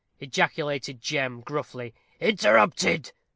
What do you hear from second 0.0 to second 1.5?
ejaculated Jem,